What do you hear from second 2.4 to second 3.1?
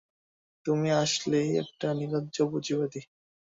পুঁজিবাদী!